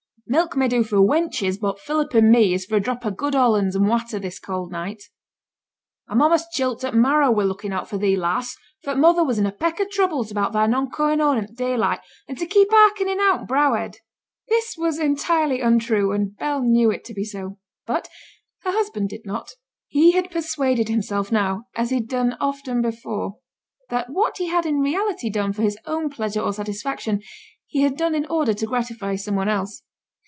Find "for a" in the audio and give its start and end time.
2.65-2.79